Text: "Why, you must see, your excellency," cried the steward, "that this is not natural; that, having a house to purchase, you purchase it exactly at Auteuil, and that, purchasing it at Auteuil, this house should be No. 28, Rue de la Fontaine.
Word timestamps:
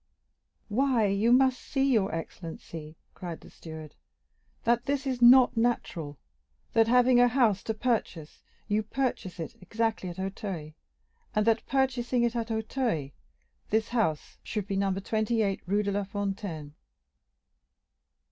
"Why, 0.67 1.05
you 1.05 1.31
must 1.31 1.61
see, 1.61 1.93
your 1.93 2.11
excellency," 2.11 2.95
cried 3.13 3.41
the 3.41 3.51
steward, 3.51 3.93
"that 4.63 4.85
this 4.85 5.05
is 5.05 5.21
not 5.21 5.55
natural; 5.55 6.17
that, 6.73 6.87
having 6.87 7.19
a 7.19 7.27
house 7.27 7.61
to 7.65 7.75
purchase, 7.75 8.41
you 8.67 8.81
purchase 8.81 9.39
it 9.39 9.53
exactly 9.61 10.09
at 10.09 10.17
Auteuil, 10.17 10.71
and 11.35 11.45
that, 11.45 11.67
purchasing 11.67 12.23
it 12.23 12.35
at 12.35 12.49
Auteuil, 12.49 13.11
this 13.69 13.89
house 13.89 14.39
should 14.41 14.65
be 14.67 14.75
No. 14.75 14.91
28, 14.91 15.61
Rue 15.67 15.83
de 15.83 15.91
la 15.91 16.03
Fontaine. 16.03 16.73